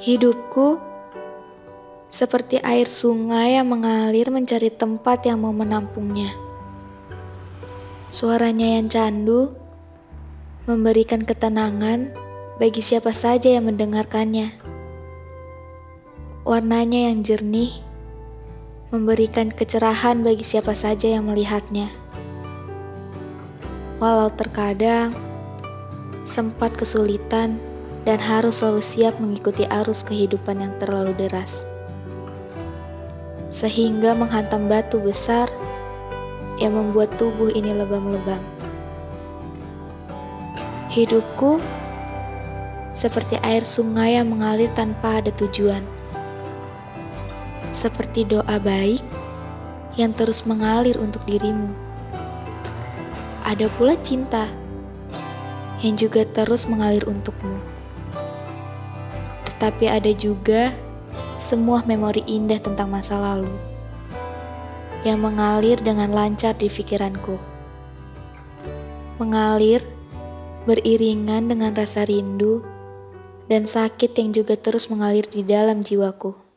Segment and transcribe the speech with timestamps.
[0.00, 0.80] Hidupku
[2.08, 6.32] seperti air sungai yang mengalir mencari tempat yang mau menampungnya.
[8.08, 9.52] Suaranya yang candu
[10.64, 12.16] memberikan ketenangan
[12.56, 14.56] bagi siapa saja yang mendengarkannya.
[16.48, 17.68] Warnanya yang jernih
[18.88, 21.92] memberikan kecerahan bagi siapa saja yang melihatnya.
[24.00, 25.12] Walau terkadang
[26.24, 27.60] sempat kesulitan
[28.08, 31.68] dan harus selalu siap mengikuti arus kehidupan yang terlalu deras,
[33.52, 35.52] sehingga menghantam batu besar
[36.56, 38.40] yang membuat tubuh ini lebam-lebam.
[40.90, 41.60] Hidupku
[42.90, 45.84] seperti air sungai yang mengalir tanpa ada tujuan,
[47.70, 49.04] seperti doa baik
[49.94, 51.70] yang terus mengalir untuk dirimu.
[53.46, 54.46] Ada pula cinta
[55.82, 57.79] yang juga terus mengalir untukmu.
[59.60, 60.72] Tetapi ada juga
[61.36, 63.52] semua memori indah tentang masa lalu
[65.04, 67.36] yang mengalir dengan lancar di pikiranku.
[69.20, 69.84] Mengalir
[70.64, 72.64] beriringan dengan rasa rindu
[73.52, 76.49] dan sakit yang juga terus mengalir di dalam jiwaku.